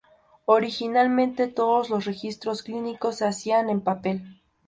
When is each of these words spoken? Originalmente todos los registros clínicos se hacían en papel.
Originalmente 0.45 1.45
todos 1.47 1.91
los 1.91 2.05
registros 2.05 2.63
clínicos 2.63 3.17
se 3.17 3.27
hacían 3.27 3.69
en 3.69 3.81
papel. 3.81 4.41